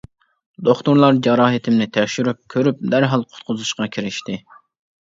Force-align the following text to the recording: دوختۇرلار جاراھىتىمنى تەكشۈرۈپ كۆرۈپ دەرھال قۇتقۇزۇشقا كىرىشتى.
دوختۇرلار 0.69 1.19
جاراھىتىمنى 1.27 1.89
تەكشۈرۈپ 1.99 2.41
كۆرۈپ 2.57 2.83
دەرھال 2.97 3.29
قۇتقۇزۇشقا 3.31 3.93
كىرىشتى. 3.95 4.45